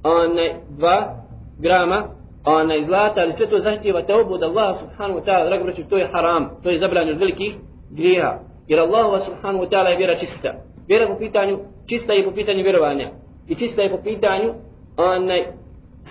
Onaj, 0.04 0.54
dva 0.70 1.16
grama 1.60 2.18
onaj 2.48 2.86
zlata, 2.86 3.22
ali 3.22 3.34
sve 3.34 3.48
to 3.50 3.60
zahtijeva 3.60 4.02
te 4.02 4.14
od 4.14 4.44
Allah 4.44 4.80
subhanahu 4.80 5.20
wa 5.20 5.26
ta'ala, 5.26 5.46
drago 5.46 5.64
braću, 5.64 5.82
to 5.90 5.98
je 5.98 6.10
haram, 6.12 6.50
to 6.64 6.70
je 6.70 6.80
zabranjeno 6.80 7.16
od 7.16 7.20
velikih 7.20 7.56
grijeha. 7.92 8.40
Jer 8.68 8.80
Allah 8.80 9.22
subhanahu 9.26 9.64
wa 9.66 9.70
ta'ala 9.70 9.90
je 9.90 9.98
vjera 9.98 10.16
čista. 10.16 10.54
Vjera 10.88 11.08
po 11.08 11.20
pitanju, 11.20 11.60
čista 11.90 12.14
je 12.14 12.26
po 12.26 12.32
pitanju 12.32 12.64
vjerovanja. 12.64 13.12
I 13.48 13.56
čista 13.56 13.82
je 13.82 13.90
po 13.90 13.98
pitanju 14.04 14.54
onaj, 14.98 15.46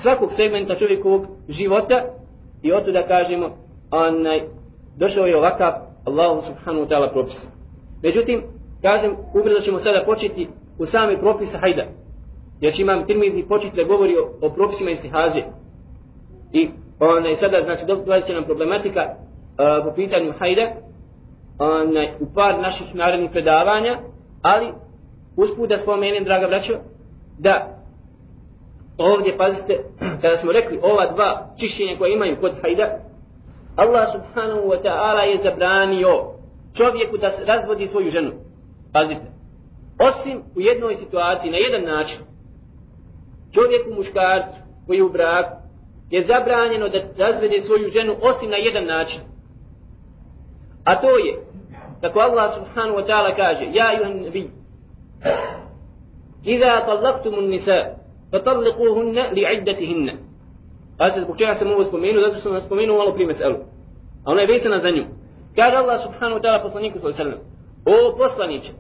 svakog 0.03 0.33
segmenta 0.37 0.75
čovjekovog 0.75 1.27
života 1.49 2.03
i 2.63 2.73
o 2.73 2.81
da 2.81 3.07
kažemo 3.07 3.51
onaj, 3.91 4.41
došao 4.97 5.27
je 5.27 5.37
ovakav 5.37 5.73
Allah 6.05 6.45
subhanahu 6.47 6.87
wa 6.87 6.89
ta'ala 6.89 7.13
propis. 7.13 7.47
Međutim, 8.03 8.43
kažem, 8.83 9.17
ubrzo 9.35 9.61
ćemo 9.61 9.79
sada 9.79 10.03
početi 10.07 10.49
u 10.79 10.87
sami 10.87 11.19
propisa 11.19 11.59
hajda. 11.59 11.85
Jer 12.61 12.73
će 12.73 12.83
imam 12.83 13.07
tirmidni 13.07 13.49
početi 13.49 13.77
da 13.77 13.85
govori 13.85 14.15
o, 14.17 14.47
o 14.47 14.51
propisima 14.51 14.91
istihazije. 14.91 15.45
I 16.53 16.69
onaj, 17.01 17.35
sada, 17.35 17.63
znači, 17.65 17.85
dolazi 17.87 18.27
će 18.27 18.35
nam 18.35 18.45
problematika 18.45 19.01
uh, 19.05 19.85
po 19.85 19.95
pitanju 19.95 20.33
hajda 20.39 20.73
onaj, 21.59 22.09
u 22.21 22.27
par 22.35 22.61
naših 22.61 22.95
narednih 22.95 23.31
predavanja, 23.31 23.99
ali 24.43 24.73
usput 25.37 25.69
da 25.69 25.79
spomenem, 25.79 26.25
draga 26.25 26.47
braćo, 26.47 26.73
da 27.39 27.77
ovdje, 28.99 29.37
pazite, 29.37 29.79
kada 30.23 30.37
smo 30.37 30.53
rekli 30.53 30.81
ova 30.83 31.13
dva 31.15 31.55
čišćenja 31.59 31.99
koje 31.99 32.13
imaju 32.13 32.37
kod 32.41 32.53
hajda, 32.63 32.99
Allah 33.77 34.09
subhanahu 34.13 34.69
wa 34.69 34.83
ta'ala 34.83 35.21
je 35.21 35.41
zabranio 35.43 36.37
čovjeku 36.77 37.17
da 37.17 37.31
razvodi 37.47 37.89
svoju 37.89 38.11
ženu. 38.11 38.33
Pazite. 38.93 39.27
Osim 40.01 40.43
u 40.57 40.61
jednoj 40.61 40.97
situaciji, 40.97 41.51
na 41.51 41.57
jedan 41.57 41.85
način, 41.97 42.19
čovjeku 43.55 43.95
muškarcu 43.97 44.59
koji 44.87 44.97
je 44.97 45.05
u 45.05 45.13
braku, 45.13 45.57
je 46.11 46.27
zabranjeno 46.27 46.89
da 46.89 46.99
razvede 47.25 47.63
svoju 47.63 47.91
ženu 47.91 48.17
osim 48.23 48.51
na 48.51 48.57
jedan 48.57 48.85
način. 48.85 49.21
A 50.85 51.01
to 51.01 51.19
je, 51.19 51.46
Tako 52.01 52.21
Allah 52.21 52.51
subhanahu 52.55 52.99
wa 52.99 53.07
ta'ala 53.07 53.37
kaže, 53.37 53.65
Ja 53.73 53.93
juhan 53.93 54.23
nabi, 54.23 54.51
Iza 56.45 56.81
talaktumu 56.87 57.41
nisa, 57.41 57.77
fatalikuhunna 58.31 59.23
li 59.33 59.43
iddatihinna. 59.59 60.13
Pazite, 60.99 61.25
zbog 61.25 61.39
čega 61.39 61.55
sam 61.55 61.73
ovo 61.73 61.85
spomenuo, 61.85 62.23
zato 62.23 62.41
sam 62.41 62.61
spomenuo 62.61 62.99
malo 62.99 63.13
prije 63.13 63.27
meselu. 63.27 63.57
A 64.25 64.31
ona 64.31 64.41
je 64.41 64.47
vezana 64.47 64.79
za 64.79 64.91
nju. 64.91 65.05
Kaže 65.57 65.77
Allah 65.77 66.03
subhanahu 66.03 66.39
wa 66.39 66.43
ta'ala 66.43 66.63
poslaniku 66.63 66.99
sallallahu 66.99 67.23
alaihi 67.23 67.41
sallam, 67.41 67.57
o 67.87 68.17
poslaniće, 68.17 68.73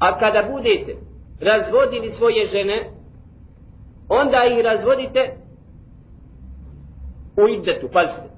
a 0.00 0.18
kada 0.18 0.48
budete 0.52 0.96
razvodili 1.40 2.10
svoje 2.10 2.46
žene, 2.46 2.90
onda 4.08 4.44
ih 4.44 4.64
razvodite 4.64 5.36
u 7.36 7.48
iddetu, 7.48 7.88
pazite. 7.92 8.28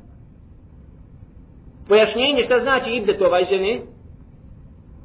Pojašnjenje 1.89 2.45
šta 2.45 2.59
znači 2.59 2.91
iddet 2.91 3.23
ovaj 3.23 3.45
žene, 3.45 3.81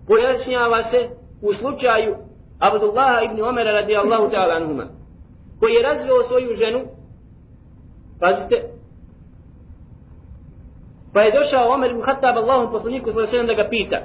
pojašnjava 0.07 0.83
se 0.83 1.09
u 1.41 1.53
slučaju 1.53 2.15
Abdullah 2.59 3.23
ibn 3.25 3.41
Omera 3.41 3.71
radijallahu 3.71 4.29
ta'ala 4.31 4.55
anhuma, 4.55 4.85
koji 5.59 5.73
je 5.73 5.83
razveo 5.83 6.23
svoju 6.23 6.55
ženu, 6.55 6.79
pazite, 8.19 8.57
pa 11.13 11.21
je 11.21 11.35
došao 11.39 11.73
Omer 11.73 11.91
ibn 11.91 12.01
Khattab 12.01 12.37
Allahom 12.37 12.71
poslaniku 12.71 13.11
sallallahu 13.11 13.47
da 13.47 13.53
ga 13.53 13.69
pita, 13.69 13.99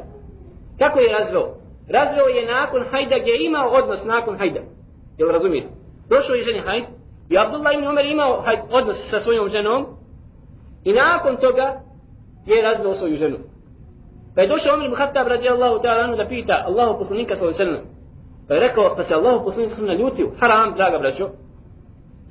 kako 0.79 0.99
je 0.99 1.13
razveo? 1.19 1.55
Razveo 1.89 2.27
je 2.27 2.47
nakon 2.47 2.83
hajda 2.91 3.17
gdje 3.19 3.33
je 3.33 3.47
imao 3.47 3.69
odnos 3.69 4.05
nakon 4.05 4.39
hajda. 4.39 4.61
Jel 5.19 5.29
razumijete? 5.29 5.69
Došao 6.09 6.35
je 6.35 6.45
ženi 6.45 6.61
hajd 6.61 6.85
i 7.31 7.39
Abdullah 7.39 7.75
ibn 7.75 7.87
Omer 7.87 8.07
imao 8.07 8.43
hajd, 8.43 8.59
odnos 8.71 8.97
sa 9.11 9.21
svojom 9.21 9.49
ženom 9.49 9.87
i 10.85 10.93
nakon 10.93 11.37
toga 11.37 11.81
je 12.47 12.63
razveo 12.63 12.95
svoju 12.95 13.17
ženu. 13.17 13.37
Pa 14.39 14.43
je 14.43 14.49
došao 14.49 14.75
Omer 14.75 14.87
ibn 14.87 14.97
Khattab 14.97 15.27
radijallahu 15.29 15.83
ta'ala 15.83 16.17
da 16.17 16.29
pita 16.29 16.55
Allahu 16.67 16.99
poslanika 16.99 17.37
sallallahu 17.37 17.63
alejhi 17.63 17.75
ve 17.75 17.87
Pa 18.49 18.55
je 18.55 18.61
rekao, 18.61 18.97
pa 18.97 19.03
se 19.03 19.15
Allahu 19.15 19.45
poslanik 19.45 19.71
sallallahu 19.71 19.93
alejhi 19.93 20.11
ljutio, 20.11 20.33
haram, 20.41 20.75
draga 20.75 20.99
braćo. 20.99 21.29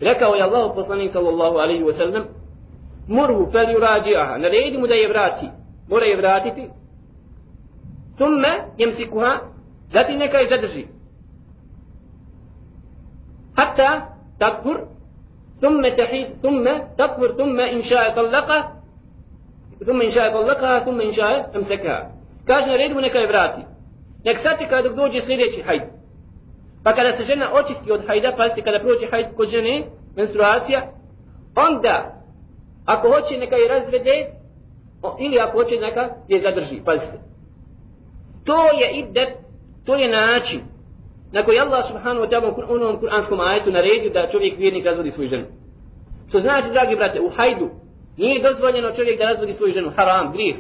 Rekao 0.01 0.35
je 0.35 0.43
Allahu 0.43 0.75
poslanik 0.75 1.11
sallallahu 1.11 1.57
alejhi 1.57 1.83
ve 1.83 1.93
sellem, 1.93 2.23
murhu 3.07 3.51
fel 3.51 3.69
yuraji'aha, 3.75 4.37
naredi 4.37 4.77
mu 4.77 4.87
da 4.87 4.95
je 4.95 5.07
vrati, 5.07 5.49
mora 5.89 6.05
je 6.05 6.17
vratiti. 6.17 6.69
Thumma 8.17 8.53
yamsikuha, 8.77 9.31
zatim 9.93 10.17
neka 10.19 10.37
je 10.37 10.49
zadrži. 10.49 10.87
Hatta 13.57 13.89
takfur, 14.39 14.77
thumma 15.59 15.89
tahid, 15.97 16.27
thumma 16.41 16.73
takfur, 16.97 17.35
thumma 17.35 17.67
in 17.71 17.81
sha'a 17.81 18.15
talaqa, 18.15 18.76
ثم 19.86 20.02
إن 20.02 20.10
شاء 20.10 20.32
طلقها 20.32 20.78
ثم 20.84 21.00
إن 21.00 21.12
شاء 21.12 21.56
أمسكها 21.56 22.10
kaže 22.46 22.66
na 22.66 22.76
redu 22.76 22.94
mu 22.94 23.00
neka 23.00 23.18
je 23.18 23.26
vrati 23.26 23.62
nek 24.24 24.38
sačeka 24.38 24.82
dok 24.82 24.94
dođe 24.94 25.20
sljedeći 25.20 25.62
hajd 25.62 25.82
pa 26.84 26.94
kada 26.94 27.12
se 27.12 27.24
žena 27.24 27.52
očisti 27.52 27.92
od 27.92 28.06
hajda 28.06 28.32
pazite 28.36 28.62
kada 28.62 28.78
prođe 28.78 29.06
hajd 29.10 29.26
kod 29.36 29.48
žene 29.48 29.84
menstruacija 30.16 30.80
onda 31.56 31.96
ako 32.86 33.08
hoće 33.08 33.38
neka 33.38 33.56
je 33.56 33.68
razvede 33.68 34.26
ili 35.18 35.38
ako 35.40 35.52
hoće 35.58 35.76
neka 35.80 36.08
je 36.28 36.38
zadrži 36.38 36.80
pazite 36.84 37.18
to 38.44 38.58
je 38.80 38.90
iddet 38.92 39.28
to 39.86 39.94
je 39.94 40.10
način 40.10 40.60
na 41.32 41.42
koji 41.42 41.58
Allah 41.58 41.84
subhanahu 41.88 42.26
wa 42.26 42.30
ta'ala 42.30 42.68
u 42.68 42.74
onom 42.74 43.00
kuranskom 43.00 43.40
ajetu 43.40 43.70
naredio 43.70 44.10
da 44.10 44.28
čovjek 44.32 44.58
vjernik 44.58 44.86
razvodi 44.86 45.10
svoju 45.10 45.28
ženu 45.28 45.46
što 46.28 46.38
znači 46.38 46.70
dragi 46.70 46.96
brate 46.96 47.20
u 47.20 47.30
hajdu 47.36 47.70
Nije 48.17 48.41
dozvoljeno 48.41 48.91
čovjek 48.91 49.19
da 49.19 49.25
razvodi 49.25 49.53
svoju 49.53 49.73
ženu, 49.73 49.91
haram, 49.95 50.31
grijeh. 50.31 50.57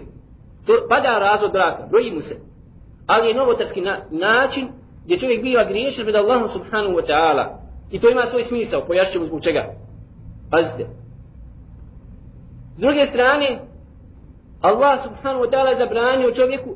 To 0.65 0.73
pada 0.89 1.19
razvod 1.19 1.51
braka, 1.51 1.85
broji 1.89 2.11
mu 2.11 2.21
se. 2.21 2.35
Ali 3.07 3.27
je 3.27 3.35
novotarski 3.35 3.81
na, 3.81 3.97
način 4.11 4.67
gdje 5.05 5.19
čovjek 5.19 5.41
biva 5.41 5.63
griješan 5.63 6.05
pred 6.05 6.15
Allahom 6.15 6.49
subhanahu 6.53 6.95
wa 6.95 7.07
ta'ala. 7.07 7.45
I 7.91 7.99
to 7.99 8.09
ima 8.09 8.25
svoj 8.29 8.43
smisao, 8.43 8.85
pojašćemo 8.87 9.25
zbog 9.25 9.43
čega. 9.43 9.63
Pazite. 10.51 10.85
S 12.75 12.79
druge 12.79 13.05
strane, 13.05 13.59
Allah 14.61 15.03
subhanahu 15.03 15.43
wa 15.43 15.49
ta'ala 15.51 15.77
zabranio 15.77 16.31
čovjeku 16.31 16.75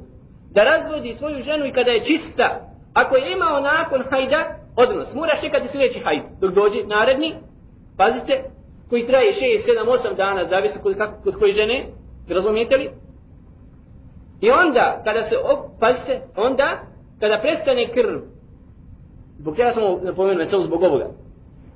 da 0.52 0.64
razvodi 0.64 1.14
svoju 1.14 1.42
ženu 1.42 1.66
i 1.66 1.74
kada 1.74 1.92
je 1.92 2.06
čista. 2.06 2.60
Ako 2.94 3.16
je 3.16 3.32
imao 3.32 3.62
nakon 3.62 4.04
hajda, 4.10 4.56
odnos, 4.76 5.14
moraš 5.14 5.42
čekati 5.42 5.68
sljedeći 5.68 6.00
hajd 6.00 6.22
dok 6.42 6.54
dođe 6.54 6.84
naredni. 6.88 7.36
Pazite, 7.98 8.44
koji 8.92 9.08
traje 9.08 9.34
6, 9.34 9.38
7, 9.86 10.12
8 10.12 10.16
dana, 10.16 10.48
zavisi 10.50 10.80
kod, 10.84 10.98
kako, 10.98 11.24
kod 11.24 11.36
koje 11.40 11.54
žene, 11.54 11.86
razumijete 12.30 12.78
li? 12.78 12.90
I 14.42 14.52
onda, 14.52 15.02
kada 15.06 15.24
se, 15.24 15.36
pazite, 15.80 16.22
onda, 16.36 16.80
kada 17.20 17.40
prestane 17.42 17.88
krv, 17.94 18.20
zbog 19.40 19.56
čega 19.56 19.72
sam 19.74 19.84
napomenuo, 20.04 20.50
samo 20.50 20.64
zbog 20.64 20.84
ovoga, 20.84 21.08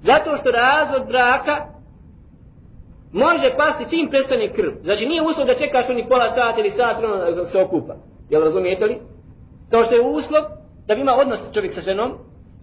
zato 0.03 0.37
što 0.37 0.51
razvod 0.51 1.07
braka 1.07 1.55
može 3.13 3.55
pasti 3.57 3.89
čim 3.89 4.09
prestane 4.09 4.53
krv. 4.53 4.71
Znači 4.83 5.05
nije 5.05 5.21
uslov 5.21 5.47
da 5.47 5.55
čekaš 5.55 5.89
oni 5.89 6.07
pola 6.09 6.29
sata 6.29 6.59
ili 6.59 6.71
sat 6.71 6.97
ono 7.03 7.31
da 7.31 7.45
se 7.45 7.61
okupa. 7.61 7.95
Jel 8.29 8.43
razumijete 8.43 8.85
li? 8.85 8.97
Kao 9.71 9.83
što 9.83 9.95
je 9.95 10.01
uslov 10.01 10.43
da 10.87 10.95
bi 10.95 11.01
ima 11.01 11.15
odnos 11.15 11.39
čovjek 11.53 11.73
sa 11.73 11.81
ženom, 11.81 12.11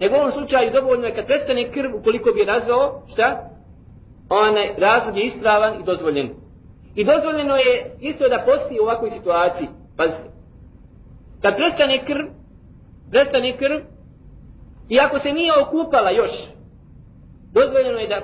nego 0.01 0.15
u 0.15 0.19
ovom 0.19 0.33
slučaju 0.33 0.73
dovoljno 0.73 1.07
je 1.07 1.15
kad 1.15 1.27
prestane 1.27 1.73
krv, 1.73 1.91
ukoliko 2.01 2.31
bi 2.35 2.45
razveo, 2.45 3.03
šta? 3.13 3.52
Onaj 4.33 4.75
razlog 4.79 5.17
je 5.17 5.25
ispravan 5.25 5.81
i 5.81 5.85
dozvoljen. 5.85 6.31
I 6.95 7.05
dozvoljeno 7.05 7.57
je 7.57 7.97
isto 8.01 8.29
da 8.29 8.45
posti 8.47 8.81
u 8.81 8.83
ovakvoj 8.83 9.11
situaciji. 9.11 9.69
Pazite. 9.97 10.29
Kad 11.43 11.57
prestane 11.57 12.05
krv, 12.07 12.27
prestane 13.11 13.57
krv, 13.57 13.79
i 14.89 15.01
ako 15.01 15.19
se 15.19 15.33
nije 15.33 15.53
okupala 15.63 16.11
još, 16.11 16.31
dozvoljeno 17.53 17.99
je 17.99 18.09
da 18.09 18.21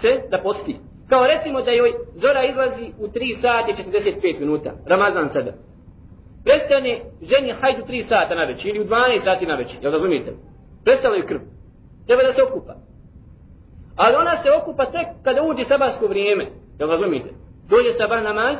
se, 0.00 0.28
da 0.30 0.38
posti. 0.42 0.76
Kao 1.08 1.26
recimo 1.26 1.62
da 1.62 1.70
joj 1.70 1.92
zora 2.14 2.44
izlazi 2.44 2.86
u 2.98 3.06
3 3.06 3.40
sata 3.40 3.70
i 3.70 3.74
45 3.92 4.40
minuta, 4.40 4.72
Ramazan 4.86 5.28
sada. 5.28 5.52
Prestane 6.44 7.00
ženi 7.22 7.52
hajdu 7.60 7.82
3 7.88 8.08
sata 8.08 8.34
na 8.34 8.44
večer 8.44 8.76
ili 8.76 8.84
u 8.84 8.88
12 8.88 9.24
sati 9.24 9.46
na 9.46 9.54
večer, 9.54 9.76
jel 9.82 9.92
razumijete? 9.92 10.32
Prestala 10.84 11.16
je 11.16 11.26
krv. 11.26 11.40
Treba 12.06 12.22
da 12.22 12.32
se 12.32 12.42
okupa. 12.42 12.74
Ali 13.96 14.16
ona 14.16 14.36
se 14.36 14.48
okupa 14.62 14.84
tek 14.86 15.06
kada 15.24 15.42
uđe 15.42 15.64
sabarsko 15.64 16.06
vrijeme. 16.06 16.46
Jel 16.78 16.88
razumite? 16.88 17.30
Dođe 17.68 17.92
sabar 17.92 18.22
namaz. 18.22 18.58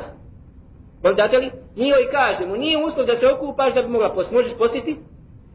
Pogledate 1.01 1.37
li? 1.37 1.51
Mi 1.75 1.87
joj 1.89 2.11
kažemo, 2.11 2.55
nije 2.55 2.85
uslov 2.85 3.05
da 3.05 3.15
se 3.15 3.27
okupaš 3.27 3.73
da 3.73 3.81
bi 3.81 3.87
mogla 3.87 4.13
post. 4.13 4.31
Možeš 4.31 4.53
postiti? 4.57 4.97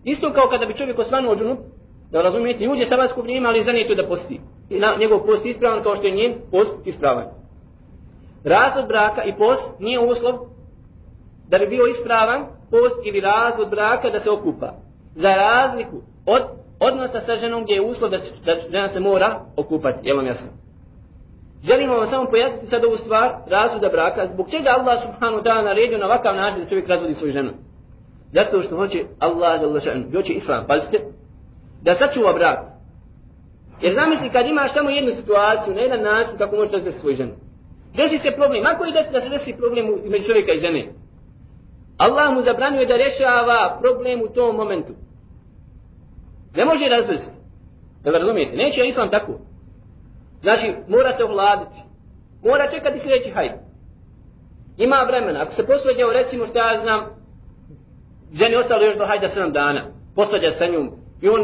Isto 0.04 0.32
kao 0.32 0.48
kada 0.48 0.66
bi 0.66 0.74
čovjek 0.74 0.98
osvanuo 0.98 1.36
džunup. 1.36 1.58
Da 2.10 2.22
razumijete? 2.22 2.68
Uđe 2.68 2.86
sabatsko 2.86 3.22
vrijeme, 3.22 3.48
ali 3.48 3.62
zanije 3.62 3.88
to 3.88 3.94
da 3.94 4.08
posti. 4.08 4.40
I 4.70 4.78
na, 4.78 4.94
njegov 4.98 5.26
post 5.26 5.46
ispravan 5.46 5.82
kao 5.82 5.96
što 5.96 6.06
je 6.06 6.12
njen 6.12 6.34
post 6.50 6.74
ispravan. 6.84 7.26
Razvod 8.44 8.86
braka 8.86 9.22
i 9.24 9.36
post 9.38 9.68
nije 9.78 10.00
uslov 10.00 10.34
da 11.48 11.58
bi 11.58 11.66
bio 11.66 11.86
ispravan 11.86 12.46
post 12.70 13.06
ili 13.06 13.20
razvod 13.20 13.70
braka 13.70 14.10
da 14.10 14.20
se 14.20 14.30
okupa. 14.30 14.72
Za 15.14 15.28
razliku 15.28 15.96
od 16.26 16.42
odnosa 16.80 17.20
sa 17.20 17.36
ženom 17.36 17.62
gdje 17.64 17.74
je 17.74 17.80
uslov 17.80 18.10
da, 18.10 18.18
da 18.44 18.52
žena 18.70 18.88
se 18.88 19.00
mora 19.00 19.40
okupati, 19.56 19.98
jel 20.02 20.16
vam 20.16 20.26
jasno? 20.26 20.48
Želimo 21.64 21.94
vam 21.94 22.06
samo 22.06 22.30
pojasniti 22.30 22.66
sad 22.66 22.84
ovu 22.84 22.96
stvar, 22.96 23.30
razvoda 23.46 23.88
braka, 23.88 24.26
zbog 24.26 24.50
čega 24.50 24.70
Allah 24.70 24.98
subhanahu 25.02 25.42
ta'ala 25.42 25.64
naredio 25.64 25.98
na 25.98 26.06
ovakav 26.06 26.36
način 26.36 26.62
da 26.62 26.68
čovjek 26.68 26.88
razvodi 26.88 27.14
svoju 27.14 27.32
ženu. 27.32 27.50
Zato 28.32 28.62
što 28.62 28.76
hoće 28.76 29.04
Allah 29.18 29.60
da 29.60 29.66
lašan, 29.66 30.04
hoće 30.14 30.32
Islam, 30.32 30.66
pazite, 30.66 30.98
da 31.82 31.94
sačuva 31.94 32.32
brak. 32.32 32.58
Jer 33.80 33.94
zamisli 33.94 34.30
kad 34.30 34.46
imaš 34.46 34.72
samo 34.72 34.90
jednu 34.90 35.12
situaciju, 35.16 35.74
na 35.74 35.80
jedan 35.80 36.02
način 36.02 36.38
kako 36.38 36.56
možeš 36.56 36.72
razvesti 36.72 37.00
svoju 37.00 37.16
ženu. 37.16 37.32
Desi 37.96 38.18
se 38.18 38.30
problem, 38.30 38.66
ako 38.66 38.84
je 38.84 38.92
desi 38.92 39.12
da 39.12 39.20
se 39.20 39.28
desi 39.28 39.56
problem 39.58 39.86
među 40.04 40.24
čovjeka 40.24 40.52
i 40.52 40.60
žene, 40.60 40.86
Allah 41.98 42.34
mu 42.34 42.42
zabranjuje 42.42 42.86
da 42.86 42.96
rješava 42.96 43.78
problem 43.80 44.22
u 44.22 44.28
tom 44.34 44.56
momentu. 44.56 44.92
Ne 46.58 46.64
može 46.64 46.84
razvesti. 46.88 47.30
Da 48.04 48.10
razumijete? 48.10 48.56
Neće 48.56 48.80
islam 48.84 49.10
tako. 49.10 49.32
Znači, 50.42 50.66
mora 50.88 51.16
se 51.16 51.24
ovladiti. 51.24 51.78
Mora 52.44 52.70
čekati 52.70 53.00
sljedeći 53.00 53.30
hajd. 53.30 53.52
Ima 54.76 54.96
vremena. 55.08 55.42
Ako 55.42 55.52
se 55.52 55.66
posvađao, 55.66 56.12
recimo 56.12 56.46
što 56.46 56.58
ja 56.58 56.80
znam, 56.82 57.00
ženi 58.32 58.56
ostalo 58.56 58.84
još 58.84 58.96
do 58.98 59.06
hajda 59.06 59.28
7 59.28 59.52
dana. 59.52 59.82
Posvađa 60.16 60.50
sa 60.50 60.66
njom. 60.66 60.90
I 61.22 61.28
on 61.28 61.42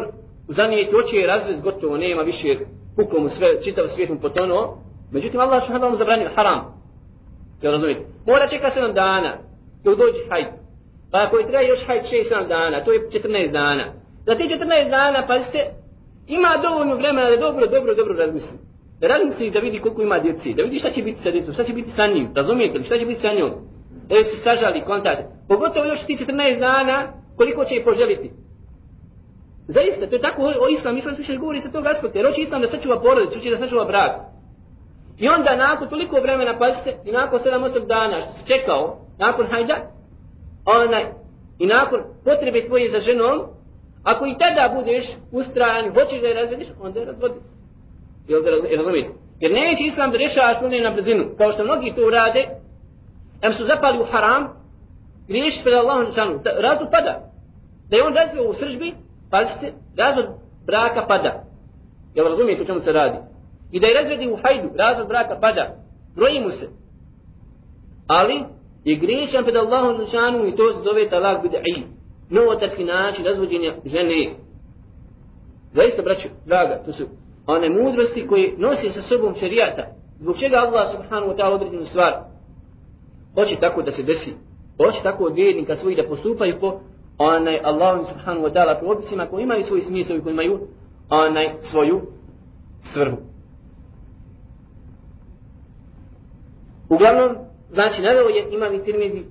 zanijeti 0.49 0.97
oči 0.97 1.17
je 1.17 1.27
razvest 1.27 1.61
gotovo. 1.61 1.97
Nema 1.97 2.23
više 2.23 2.49
puklo 2.97 3.21
mu 3.21 3.29
sve, 3.29 3.63
čitav 3.65 3.85
svijet 3.89 4.11
mu 4.11 4.21
potonuo. 4.21 4.79
Međutim, 5.13 5.41
Allah 5.41 5.63
subhanahu 5.63 5.91
mu 5.91 5.97
zabranio 5.97 6.31
haram. 6.37 6.61
Da 7.63 7.71
razumijete? 7.71 8.05
Mora 8.27 8.49
čekati 8.49 8.81
7 8.81 8.95
dana. 8.95 9.39
Dok 9.85 9.99
dođe 9.99 10.21
hajd. 10.31 10.47
Pa 11.11 11.19
ako 11.23 11.39
je 11.39 11.47
treba 11.47 11.63
još 11.63 11.87
hajd 11.87 12.03
6-7 12.03 12.49
dana, 12.49 12.85
to 12.85 12.93
je 12.93 13.09
14 13.11 13.53
dana. 13.53 14.04
Za 14.27 14.35
te 14.35 14.45
14 14.45 14.91
dana, 14.91 15.27
pazite, 15.27 15.59
ima 16.27 16.49
dovoljno 16.63 16.95
vremena 16.97 17.31
da 17.31 17.37
dobro, 17.37 17.67
dobro, 17.67 17.95
dobro 17.95 18.15
razmisli. 18.15 18.57
Da 19.01 19.07
razmisli 19.07 19.51
da 19.51 19.59
vidi 19.59 19.81
koliko 19.81 20.03
ima 20.03 20.19
djeci, 20.19 20.55
da 20.55 20.63
vidi 20.63 20.79
šta 20.79 20.91
će 20.91 21.03
biti 21.03 21.23
sa 21.23 21.31
djecom, 21.31 21.55
šta 21.55 21.65
će 21.65 21.73
biti 21.73 21.91
sa 21.91 22.07
njim, 22.07 22.29
razumijete 22.35 22.79
li, 22.79 22.85
šta 22.85 22.99
će 22.99 23.07
biti 23.07 23.21
sa 23.21 23.33
njom. 23.35 23.51
Da 24.09 24.15
joj 24.15 24.25
se 24.25 24.37
stažali 24.37 24.85
kontakt. 24.87 25.23
Pogotovo 25.49 25.87
još 25.87 26.07
ti 26.07 26.17
14 26.21 26.61
dana, 26.61 27.13
koliko 27.37 27.65
će 27.65 27.75
je 27.75 27.85
poželiti. 27.85 28.31
Zaista, 29.69 30.07
to 30.07 30.15
je 30.15 30.21
tako 30.21 30.43
o 30.43 30.69
islam, 30.69 30.97
islam 30.97 31.15
više 31.19 31.37
govori 31.37 31.61
sa 31.61 31.71
tog 31.71 31.87
aspekta, 31.87 32.19
jer 32.19 32.27
hoće 32.27 32.41
islam 32.41 32.61
da 32.63 32.69
sačuva 32.69 33.01
porodicu, 33.01 33.39
hoće 33.39 33.51
da 33.51 33.59
sačuva 33.59 33.85
brak. 33.85 34.13
I 35.19 35.29
onda 35.29 35.57
nakon 35.57 35.89
toliko 35.89 36.21
vremena, 36.21 36.59
pazite, 36.59 36.97
i 37.05 37.13
nakon 37.13 37.39
7-8 37.41 37.87
dana 37.87 38.21
što 38.21 38.33
se 38.33 38.47
čekao, 38.47 38.99
nakon 39.19 39.47
hajda, 39.47 39.77
onaj, 40.65 41.05
i 41.59 41.67
nakon 41.67 42.01
potrebe 42.25 42.67
tvoje 42.67 42.91
za 42.91 43.01
ženom, 43.01 43.41
ako 44.05 44.27
i 44.27 44.39
tada 44.39 44.75
budeš 44.75 45.05
ustrajan, 45.33 45.95
hoćeš 45.95 46.21
da 46.21 46.27
je 46.27 46.35
razvediš, 46.35 46.69
onda 46.81 47.01
je 47.01 47.07
razvodi. 47.07 47.35
Jel 48.29 48.43
da 48.43 48.51
razumijete? 48.77 49.11
Jer 49.41 49.53
neće 49.53 49.83
islam 49.85 50.11
da 50.11 50.17
rješava 50.17 50.55
što 50.57 50.69
na 50.69 50.91
brzinu, 50.91 51.25
kao 51.39 51.53
što 51.53 51.65
mnogi 51.65 51.93
to 51.97 52.07
urade, 52.07 52.49
em 53.43 53.53
su 53.53 53.65
zapali 53.65 53.99
u 53.99 54.07
haram, 54.13 54.43
griješi 55.29 55.63
pred 55.63 55.75
Allahom 55.75 56.13
šanu, 56.15 56.41
razvod 56.45 56.89
pada. 56.91 57.15
Da 57.91 57.97
je 57.97 58.07
on 58.07 58.15
razvio 58.15 58.51
u 58.51 58.53
sržbi, 58.53 58.95
pazite, 59.31 59.73
razvod 59.97 60.27
braka 60.67 61.07
pada. 61.09 61.43
Jel 62.15 62.29
razumijete 62.29 62.63
o 62.63 62.67
čemu 62.67 62.81
se 62.81 62.93
radi? 62.93 63.19
I 63.73 63.81
da 63.81 63.87
je 63.87 63.95
razvedi 63.95 64.29
u 64.29 64.39
hajdu, 64.43 64.69
razvod 64.77 65.09
braka 65.09 65.39
pada. 65.41 65.75
Broji 66.17 66.41
mu 66.41 66.51
se. 66.51 66.69
Ali, 68.09 68.45
je 68.85 68.97
griješan 68.97 69.45
pred 69.45 69.57
Allahom 69.57 70.07
šanu 70.07 70.47
i 70.47 70.57
to 70.57 70.73
se 70.73 70.79
zove 70.85 71.11
talak 71.11 71.43
bid'i. 71.45 71.83
Novotarski 72.31 72.85
način 72.85 73.25
razvođenja 73.25 73.75
žene. 73.85 74.35
Zaista, 75.73 76.03
braću, 76.03 76.29
draga, 76.47 76.83
to 76.87 76.93
su 76.93 77.05
one 77.47 77.69
mudrosti 77.71 78.27
koje 78.27 78.55
nosi 78.59 78.91
sa 78.91 79.03
sobom 79.03 79.35
šerijata. 79.35 79.87
Zbog 80.21 80.37
čega 80.39 80.57
Allah 80.57 80.91
subhanahu 80.93 81.33
wa 81.33 81.37
ta'ala 81.37 81.55
određenu 81.55 81.85
stvar 81.85 82.13
hoće 83.35 83.57
tako 83.61 83.83
da 83.83 83.93
se 83.93 84.03
desi. 84.03 84.33
Hoće 84.77 85.03
tako 85.03 85.25
od 85.25 85.35
vjernika 85.35 85.77
svojih 85.77 85.97
da 85.97 86.09
postupaju 86.09 86.61
po 86.61 86.81
onaj 87.19 87.61
Allahom 87.65 88.07
subhanahu 88.07 88.47
wa 88.47 88.53
ta'ala 88.53 88.81
propisima 88.81 89.27
koji 89.27 89.43
imaju 89.43 89.65
svoj 89.65 89.83
smisao 89.83 90.17
i 90.17 90.21
koji 90.21 90.33
imaju 90.33 90.61
onaj 91.11 91.55
svoju 91.71 92.01
svrhu. 92.93 93.17
Uglavnom, 96.89 97.37
znači, 97.71 98.03
naveo 98.03 98.29
je 98.29 98.47
imam 98.51 98.75
i 98.75 98.85
tirmizi 98.85 99.25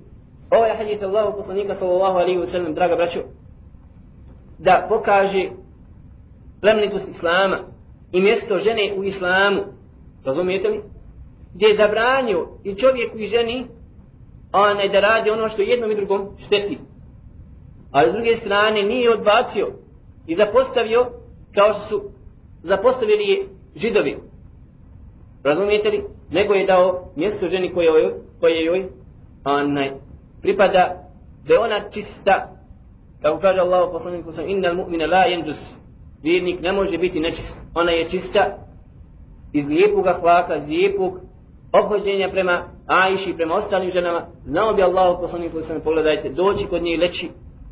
ovaj 0.56 0.76
hadith 0.76 1.02
Allahu 1.02 1.36
poslanika 1.36 1.74
sallallahu 1.74 2.18
alaihi 2.18 2.38
wa 2.38 2.46
sallam, 2.46 2.74
draga 2.74 2.96
braćo, 2.96 3.20
da 4.58 4.86
pokaže 4.88 5.48
plemnitost 6.60 7.08
Islama 7.08 7.58
i 8.12 8.20
mjesto 8.20 8.58
žene 8.58 8.94
u 8.96 9.04
Islamu. 9.04 9.62
Razumijete 10.24 10.68
li? 10.68 10.80
Gdje 11.54 11.66
je 11.66 11.74
zabranio 11.74 12.48
i 12.64 12.74
čovjeku 12.74 13.18
i 13.18 13.26
ženi 13.26 13.66
onaj 14.52 14.88
da 14.88 15.00
radi 15.00 15.30
ono 15.30 15.48
što 15.48 15.62
jednom 15.62 15.90
i 15.90 15.96
drugom 15.96 16.28
šteti. 16.46 16.78
Ali 17.90 18.10
s 18.10 18.12
druge 18.12 18.36
strane 18.36 18.82
nije 18.82 19.12
odbacio 19.12 19.68
i 20.26 20.34
zapostavio 20.34 21.06
kao 21.54 21.74
što 21.74 21.86
su 21.88 22.02
zapostavili 22.62 23.24
je 23.24 23.46
židovi. 23.76 24.16
Razumijete 25.44 25.88
li? 25.88 26.04
Nego 26.30 26.54
je 26.54 26.66
dao 26.66 27.12
mjesto 27.16 27.48
ženi 27.48 27.74
koje 27.74 27.86
joj, 27.86 28.14
koje 28.40 28.64
joj 28.64 28.88
onaj, 29.44 29.90
pripada 30.44 30.82
da 31.46 31.54
je 31.54 31.60
ona 31.60 31.80
čista. 31.90 32.34
Kako 33.22 33.38
kaže 33.40 33.60
Allah 33.60 33.88
poslanik 33.92 34.24
sam 34.32 34.48
inna 34.48 34.70
mu'mina 34.72 35.06
la 35.10 35.24
yanjus. 35.32 35.60
Vjernik 36.22 36.60
ne 36.60 36.72
može 36.72 36.98
biti 36.98 37.20
nečist. 37.20 37.56
Ona 37.74 37.90
je 37.90 38.10
čista 38.10 38.42
iz 39.52 39.66
lijepog 39.66 40.06
ahlaka, 40.06 40.56
iz 40.56 40.68
lijepog 40.68 41.12
obhođenja 41.72 42.28
prema 42.30 42.64
Ajši, 42.86 43.34
prema 43.36 43.54
ostalim 43.54 43.90
ženama. 43.90 44.26
Znao 44.44 44.74
bi 44.74 44.82
Allah 44.82 45.18
poslanik 45.20 45.52
sam 45.60 45.80
pogledajte, 45.80 46.28
doći 46.28 46.66
kod 46.66 46.82
nje 46.82 46.96
leći, 46.96 47.30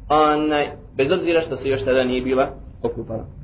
onaj, 0.08 0.70
bez 0.96 1.12
obzira 1.12 1.40
što 1.40 1.56
se 1.56 1.68
još 1.68 1.84
tada 1.84 2.04
nije 2.04 2.22
bila 2.22 2.48
okupala. 2.82 3.41